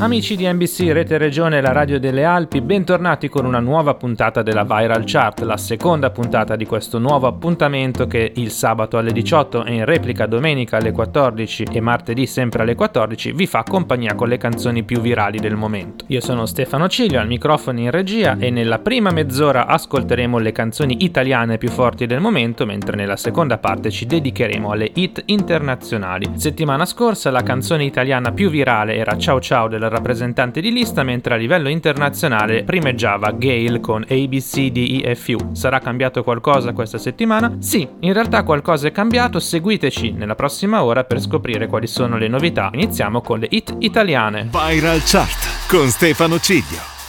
[0.00, 4.64] Amici di NBC Rete Regione la Radio delle Alpi, bentornati con una nuova puntata della
[4.64, 9.74] Viral Chart, la seconda puntata di questo nuovo appuntamento che il sabato alle 18 e
[9.74, 14.38] in replica domenica alle 14 e martedì sempre alle 14 vi fa compagnia con le
[14.38, 16.06] canzoni più virali del momento.
[16.08, 21.04] Io sono Stefano Ciglio al microfono in regia e nella prima mezz'ora ascolteremo le canzoni
[21.04, 26.30] italiane più forti del momento, mentre nella seconda parte ci dedicheremo alle hit internazionali.
[26.36, 31.34] Settimana scorsa la canzone italiana più virale era Ciao Ciao della rappresentante di lista, mentre
[31.34, 35.50] a livello internazionale primeggiava Gale con ABCDEFU.
[35.52, 37.56] Sarà cambiato qualcosa questa settimana?
[37.58, 42.28] Sì, in realtà qualcosa è cambiato, seguiteci nella prossima ora per scoprire quali sono le
[42.28, 42.70] novità.
[42.72, 44.48] Iniziamo con le hit italiane.
[44.50, 46.99] Viral Chart con Stefano Ciglio.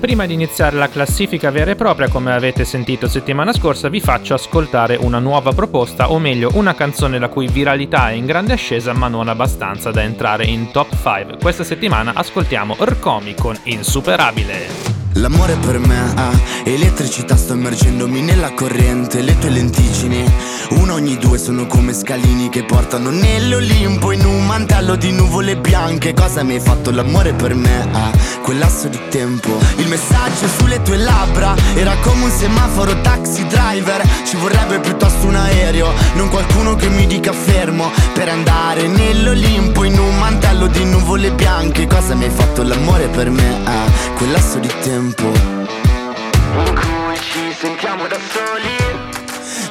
[0.00, 4.32] Prima di iniziare la classifica vera e propria, come avete sentito settimana scorsa, vi faccio
[4.32, 8.92] ascoltare una nuova proposta, o meglio una canzone la cui viralità è in grande ascesa
[8.92, 11.38] ma non abbastanza da entrare in top 5.
[11.42, 14.97] Questa settimana ascoltiamo Urcomi con Insuperabile.
[15.18, 16.30] L'amore per me ha
[16.62, 20.24] elettricità, sto immergendomi nella corrente, le tue lenticine,
[20.70, 26.14] uno ogni due sono come scalini che portano nell'Olimpo in un mantello di nuvole bianche.
[26.14, 29.58] Cosa mi hai fatto l'amore per me ha quel lasso di tempo?
[29.78, 35.34] Il messaggio sulle tue labbra era come un semaforo taxi driver, ci vorrebbe piuttosto un
[35.34, 41.32] aereo, non qualcuno che mi dica fermo per andare nell'Olimpo in un mantello di nuvole
[41.32, 41.88] bianche.
[41.88, 45.22] Cosa mi hai fatto l'amore per me ha quel lasso di tempo?
[45.26, 48.76] in cui ci sentiamo da soli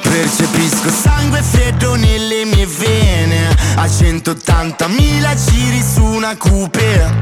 [0.01, 3.49] Percepisco sangue freddo nelle mie vene.
[3.75, 7.13] A 180.000 giri su una coupe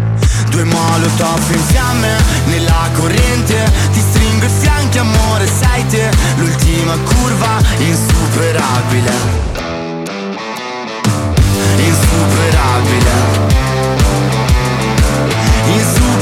[0.49, 2.15] Due molotov in fiamme
[2.45, 3.71] nella corrente.
[3.91, 6.11] Ti stringo i fianchi amore sei te.
[6.37, 9.13] L'ultima curva insuperabile.
[11.77, 13.13] Insuperabile.
[15.65, 16.04] Insuperabile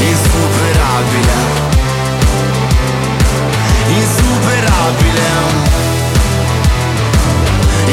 [0.00, 1.40] insuperabile.
[3.98, 5.30] Insuperabile.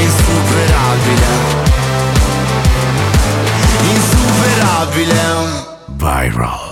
[0.03, 1.33] Insuperabile.
[3.93, 5.25] Insuperabile.
[5.97, 6.64] Viral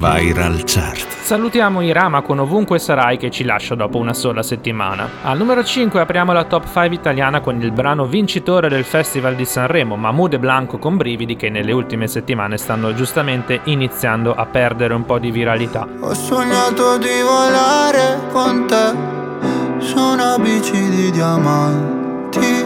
[0.00, 1.06] Viral Chart.
[1.06, 5.06] Salutiamo Irama con Ovunque Sarai che ci lascia dopo una sola settimana.
[5.24, 9.44] Al numero 5 apriamo la top 5 italiana con il brano vincitore del Festival di
[9.44, 14.94] Sanremo, Mahmoud e Blanco con Brividi che nelle ultime settimane stanno giustamente iniziando a perdere
[14.94, 15.86] un po' di viralità.
[16.00, 22.64] Ho sognato di volare con te su una bici di diamanti.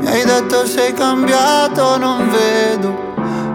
[0.00, 3.13] Mi hai detto sei cambiato, non vedo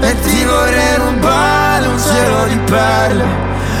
[0.00, 3.24] E ti vorrei rubare un cielo di perle.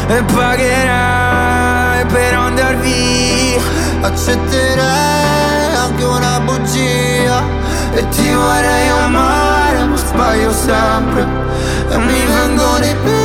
[0.08, 3.60] E pagherai per andar via.
[4.02, 7.42] Accetterei anche una bugia.
[7.94, 11.26] E ti vorrei amare ma sbaglio sempre.
[11.90, 13.17] E mi vengono i Tu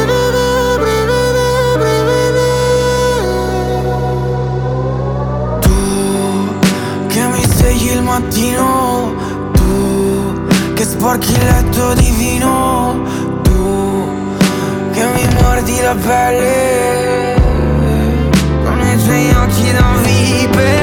[15.64, 17.36] mi mordi la pelle
[18.64, 20.83] Con i tuoi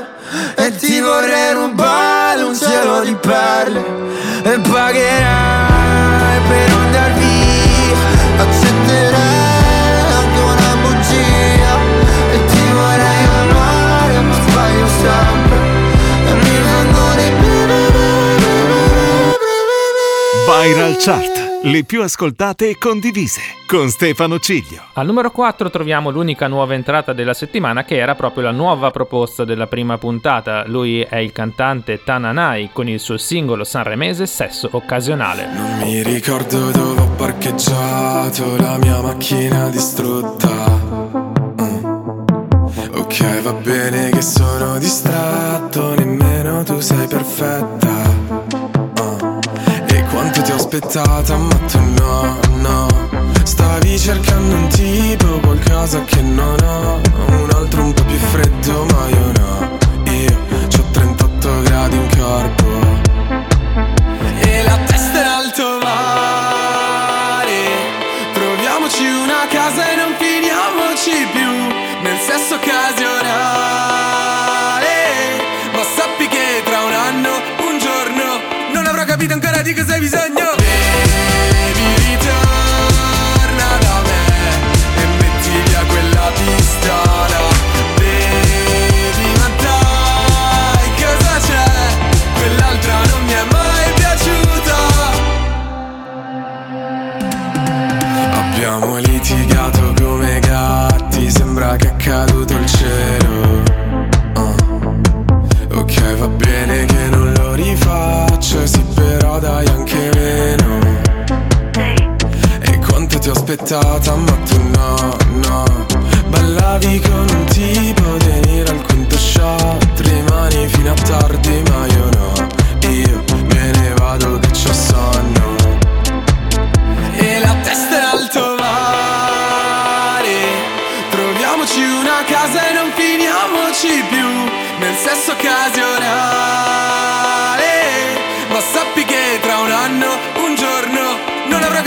[1.53, 3.83] rubare un cielo di perle
[4.43, 7.97] E pagherai per andar via.
[8.37, 11.73] Accetterai anche una bugia
[12.31, 15.57] E ti vorrei amare ma sbaglio sempre.
[16.27, 17.31] E mi vengono i
[20.47, 24.81] Viral Chart le più ascoltate e condivise con Stefano Ciglio.
[24.93, 29.45] Al numero 4 troviamo l'unica nuova entrata della settimana che era proprio la nuova proposta
[29.45, 30.63] della prima puntata.
[30.65, 35.47] Lui è il cantante Tananai con il suo singolo sanremese Sesso Occasionale.
[35.53, 40.49] Non mi ricordo dove ho parcheggiato la mia macchina distrutta.
[41.61, 41.85] Mm.
[42.95, 48.01] Ok, va bene che sono distratto, nemmeno tu sei perfetta
[50.71, 52.87] aspettata ma tu no, no.
[53.43, 57.01] Stavi cercando un tipo, qualcosa che non ho.
[57.27, 58.30] Un altro un po' più freddo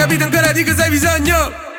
[0.04, 1.73] capito ancora di cosa hai bisogno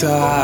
[0.00, 0.37] guitar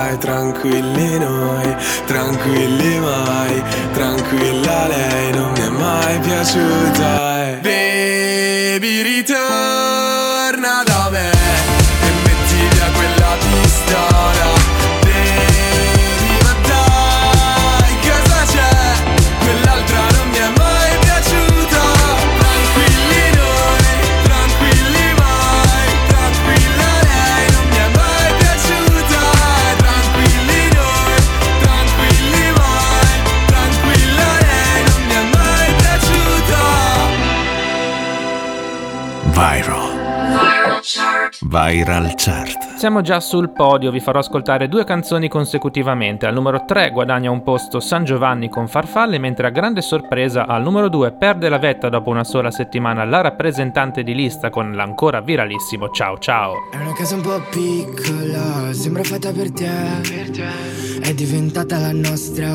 [41.47, 42.77] Viral Chart.
[42.77, 46.25] Siamo già sul podio, vi farò ascoltare due canzoni consecutivamente.
[46.25, 50.63] Al numero 3 guadagna un posto San Giovanni con Farfalle, mentre a grande sorpresa al
[50.63, 55.21] numero 2 perde la vetta dopo una sola settimana la rappresentante di lista con l'ancora
[55.21, 56.71] viralissimo Ciao Ciao.
[56.73, 59.71] È una casa un po' piccola, sembra fatta per te.
[60.01, 61.03] Per te.
[61.03, 62.49] È diventata la nostra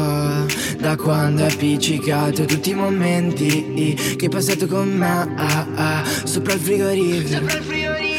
[0.79, 5.33] da quando è appiccicato tutti i momenti che hai passato con me.
[5.37, 7.39] Ah, ah, sopra il frigorifero.
[7.39, 8.18] Sopra il frigorifero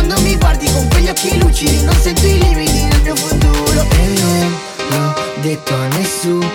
[1.21, 3.81] occhi lucidi Non sento i limiti del mio futuro.
[3.81, 4.55] E non
[4.89, 6.49] l'ho detto a nessuno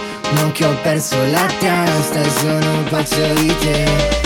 [0.53, 4.26] Che ho perso la testa e sono pazzo di te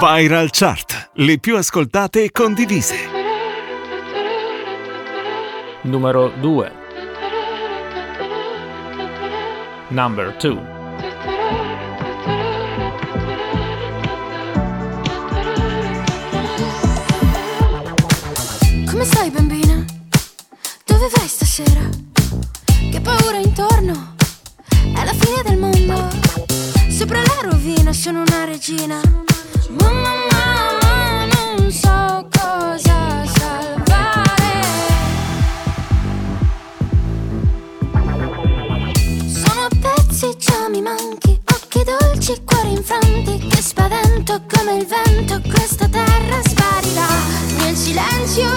[0.00, 1.10] Viral Chart.
[1.14, 2.94] Le più ascoltate e condivise.
[5.82, 6.72] Numero 2
[9.88, 10.76] Number 2
[18.86, 19.84] Come stai bambina?
[20.84, 21.80] Dove vai stasera?
[22.90, 24.14] Che paura intorno?
[24.94, 26.08] È la fine del mondo
[26.88, 29.26] Sopra la rovina sono una regina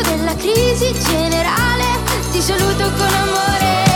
[0.04, 1.86] della crisi generale
[2.32, 3.91] Ti saluto con amore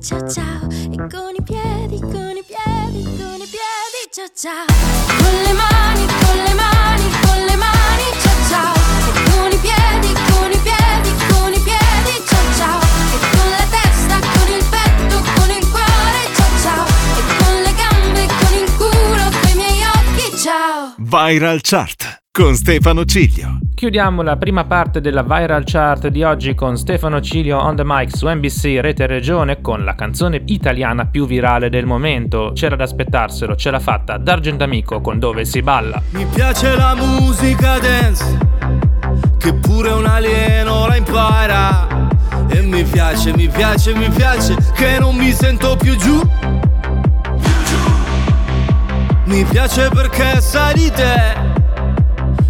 [0.00, 4.64] ciao ciao e con i piedi, con i piedi, con i piedi, ciao ciao.
[4.66, 8.74] Con le mani, con le mani, con le mani, ciao ciao.
[8.74, 12.80] E con i piedi, con i piedi, con i piedi, ciao ciao.
[12.80, 16.86] E con la testa, con il petto, con il cuore, ciao ciao.
[16.86, 20.94] E con le gambe, con il culo, con i miei occhi, ciao.
[20.98, 23.58] Viral Chart con Stefano Ciglio.
[23.74, 28.16] Chiudiamo la prima parte della viral chart di oggi con Stefano Cilio on the mic
[28.16, 32.52] su NBC Rete Regione con la canzone italiana più virale del momento.
[32.54, 36.00] C'era da aspettarselo, ce l'ha fatta D'Argent Amico con Dove si balla.
[36.10, 38.38] Mi piace la musica dance,
[39.36, 41.88] che pure un alieno la impara.
[42.50, 46.20] E mi piace, mi piace, mi piace, che non mi sento più giù.
[49.24, 51.47] Mi piace perché sai di te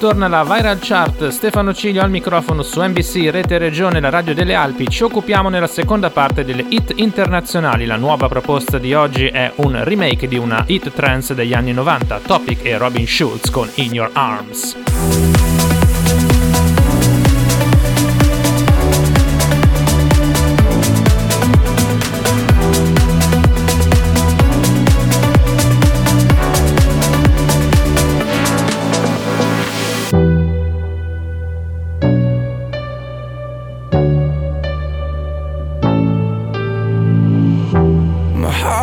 [0.00, 1.28] torna la Viral Chart.
[1.28, 4.88] Stefano Ciglio al microfono su NBC, Rete Regione, la Radio delle Alpi.
[4.88, 7.84] Ci occupiamo nella seconda parte delle hit internazionali.
[7.84, 12.20] La nuova proposta di oggi è un remake di una hit trance degli anni 90,
[12.24, 15.39] Topic e Robin Schulz con In Your Arms.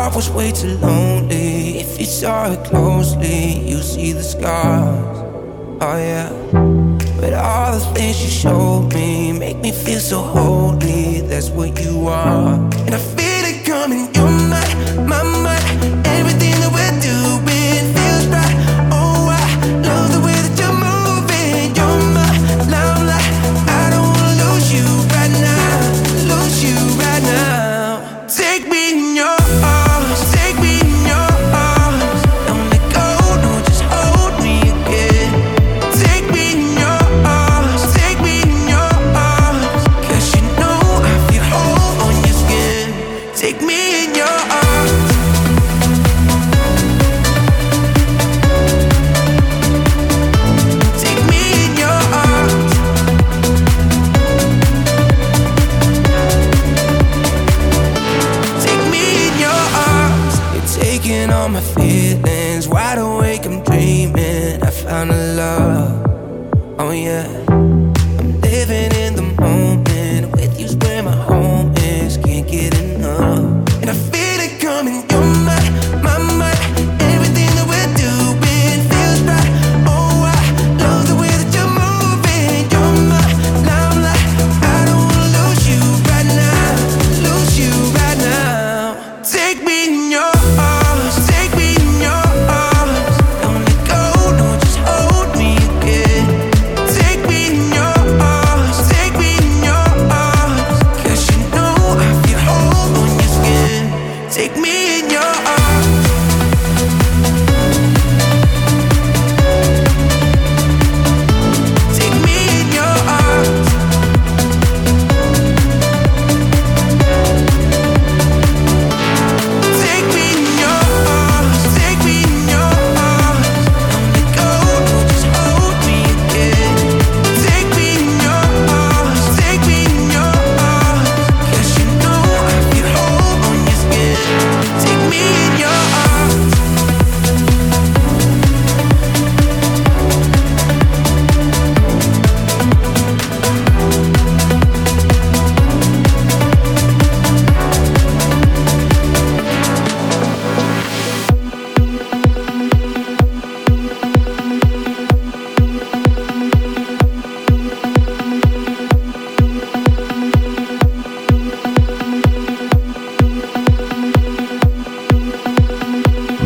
[0.08, 1.80] I was way too lonely.
[1.80, 5.18] If you saw it closely, you see the scars.
[5.82, 6.30] Oh, yeah.
[7.20, 11.20] But all the things you showed me make me feel so holy.
[11.20, 12.54] That's what you are.
[12.86, 14.08] And I feel it coming.
[14.14, 14.64] You're my,
[15.04, 15.27] my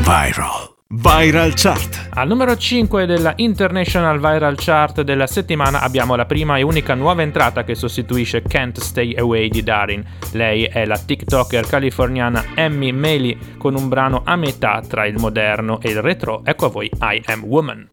[0.03, 0.75] Viral.
[0.89, 2.09] Viral Chart.
[2.11, 7.23] Al numero 5 della International Viral Chart della settimana abbiamo la prima e unica nuova
[7.23, 10.05] entrata che sostituisce Can't Stay Away di Darin.
[10.33, 15.81] Lei è la TikToker californiana Emmy Meli con un brano a metà tra il moderno
[15.81, 16.43] e il retro.
[16.45, 17.91] Ecco a voi I Am Woman.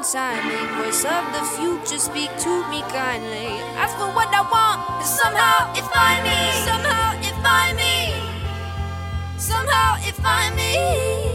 [0.00, 0.82] alongside me.
[0.82, 3.60] Voice of the future, speak to me kindly.
[3.76, 6.40] Ask for what I want, and somehow it find me.
[6.64, 8.14] Somehow it find me.
[9.36, 11.29] Somehow it find me.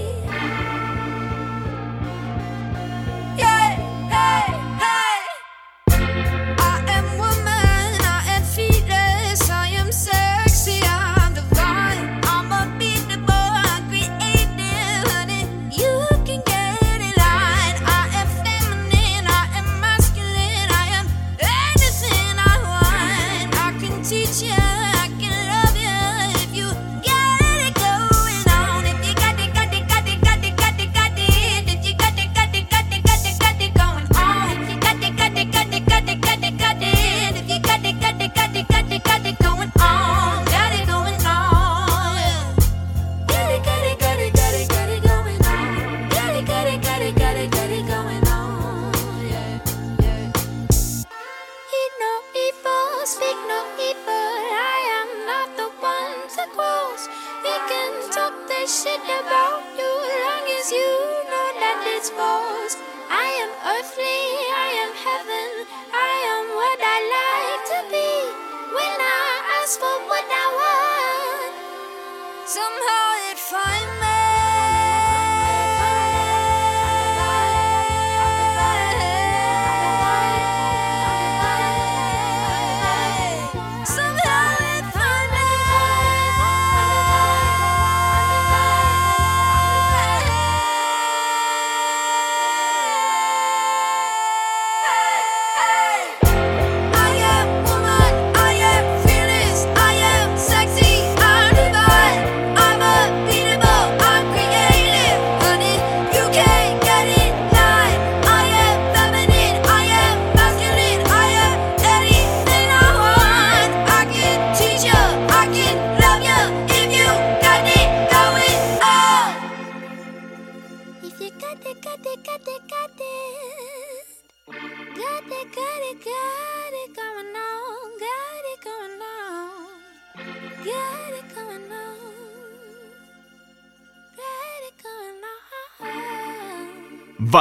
[72.45, 73.84] Somehow it finds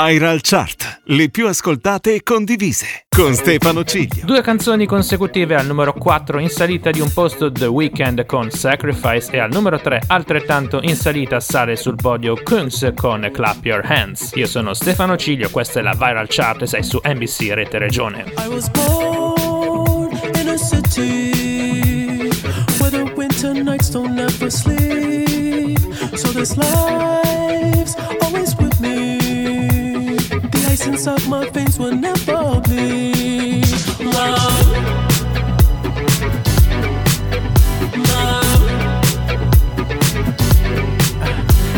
[0.06, 4.26] Viral Chart, le più ascoltate e condivise, con Stefano Ciglio.
[4.26, 9.32] Due canzoni consecutive al numero 4 in salita di un posto The Weeknd con Sacrifice
[9.32, 14.32] e al numero 3 altrettanto in salita sale sul podio Kungs con Clap Your Hands.
[14.34, 18.30] Io sono Stefano Ciglio, questa è la Viral Chart e sei su NBC Rete Regione.
[18.36, 22.28] I was born in a city
[22.78, 25.78] where the winter nights don't ever sleep.
[26.14, 28.23] So this life's.
[30.84, 32.32] Ice inside my veins will never.
[32.32, 32.68] Love.
[38.10, 38.62] Love.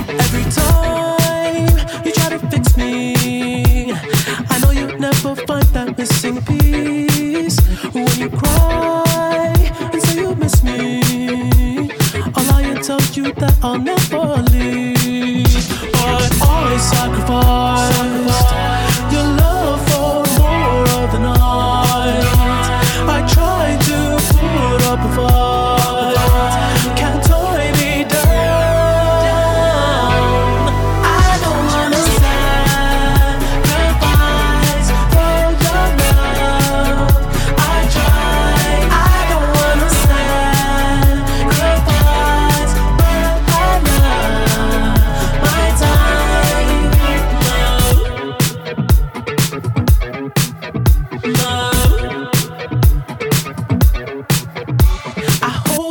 [0.08, 1.68] Every time
[2.04, 3.92] you try to fix me,
[4.50, 7.60] I know you'll never find that missing piece.
[7.92, 9.54] When you cry
[9.92, 11.00] and say you miss me,
[12.34, 15.46] I'll lie and tell you that I'll never leave.
[15.92, 18.85] But I sacrificed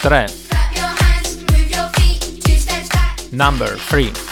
[0.00, 0.26] 3
[3.32, 4.29] Number 3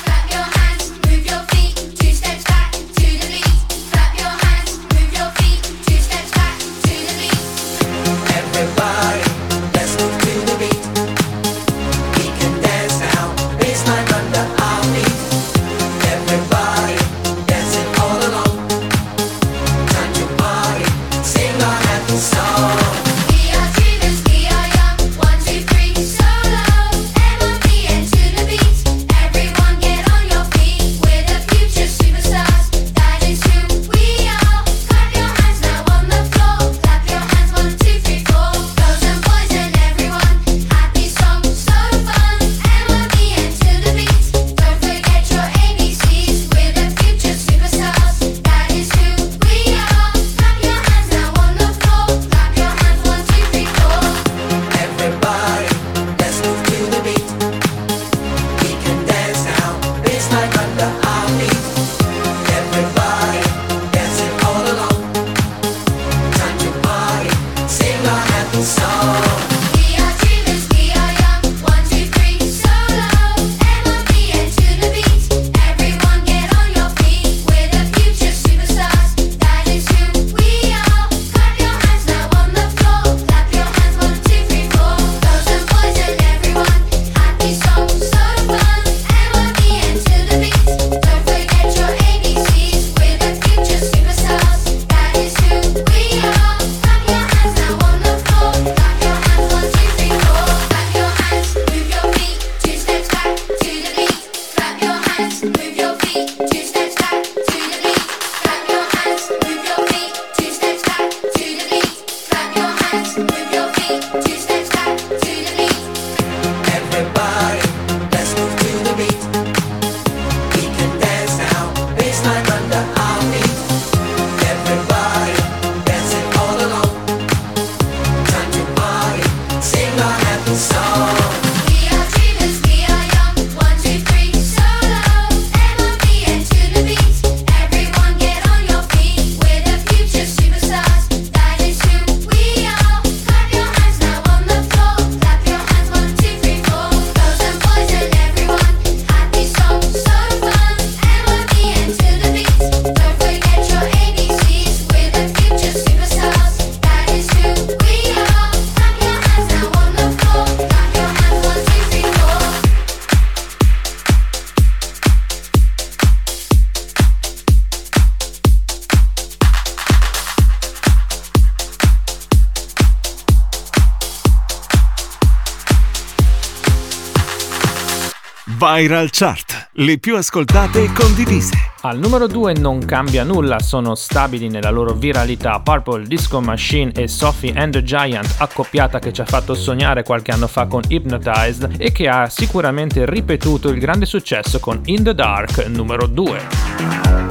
[178.79, 181.73] Viral Chart, le più ascoltate e condivise.
[181.81, 187.09] Al numero 2 non cambia nulla, sono stabili nella loro viralità Purple Disco Machine e
[187.09, 191.75] Sophie and the Giant, accoppiata che ci ha fatto sognare qualche anno fa con Hypnotized
[191.77, 197.28] e che ha sicuramente ripetuto il grande successo con In the Dark numero 2.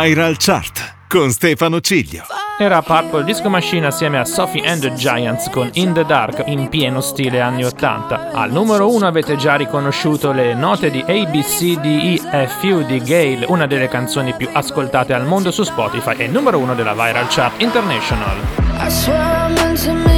[0.00, 2.22] Viral Chart con Stefano Ciglio.
[2.56, 6.68] Era Purple Disco Machine assieme a Sophie and the Giants con In the Dark in
[6.68, 8.30] pieno stile anni 80.
[8.30, 14.34] Al numero 1 avete già riconosciuto le note di ABCDEFU di Gale, una delle canzoni
[14.34, 18.36] più ascoltate al mondo su Spotify e numero 1 della Viral Chart International.
[18.80, 20.17] I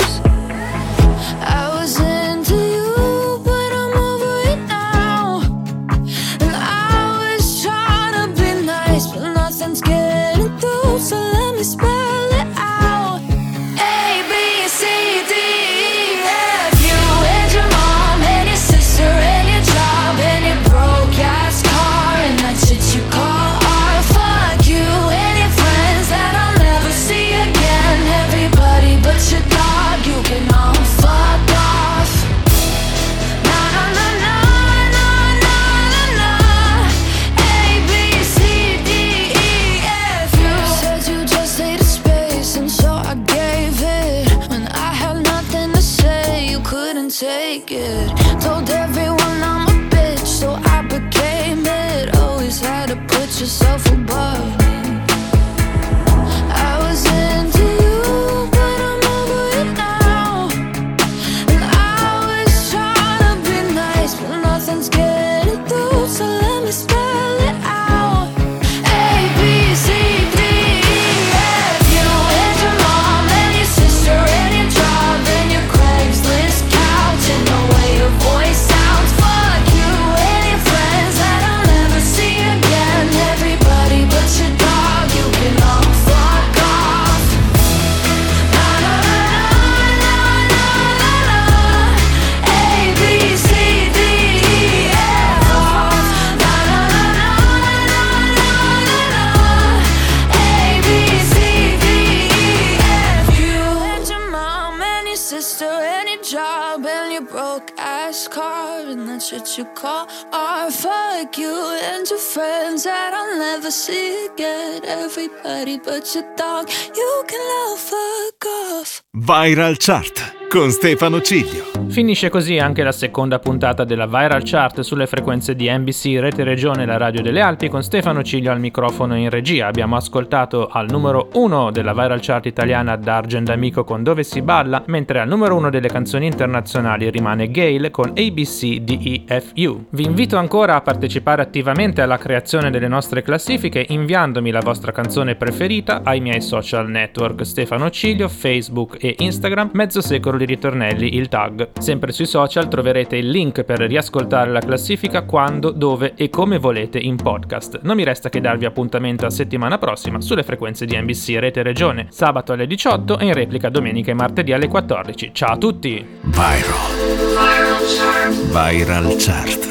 [115.21, 119.03] Everybody but your dog, you can all fuck off.
[119.15, 120.20] Viral Chart
[120.51, 121.63] con Stefano Ciglio.
[121.87, 126.85] Finisce così anche la seconda puntata della Viral Chart sulle frequenze di NBC Rete Regione
[126.85, 129.67] La Radio delle Alpi con Stefano Ciglio al microfono in regia.
[129.67, 134.83] Abbiamo ascoltato al numero 1 della Viral Chart italiana D'Argent Amico con Dove si balla,
[134.87, 139.85] mentre al numero 1 delle canzoni internazionali rimane Gale con ABCDEFU.
[139.89, 145.35] Vi invito ancora a partecipare attivamente alla creazione delle nostre classifiche inviandomi la vostra canzone
[145.35, 151.27] preferita ai miei social network Stefano Ciglio, Facebook e Instagram, mezzo secolo di ritornelli il
[151.27, 151.69] tag.
[151.79, 156.97] Sempre sui social troverete il link per riascoltare la classifica quando, dove e come volete
[156.99, 157.81] in podcast.
[157.83, 162.07] Non mi resta che darvi appuntamento a settimana prossima sulle frequenze di NBC Rete Regione,
[162.09, 165.29] sabato alle 18 e in replica domenica e martedì alle 14.
[165.33, 166.05] Ciao a tutti!
[166.21, 166.91] Viral.
[167.31, 168.51] Viral Chart.
[168.51, 169.70] Viral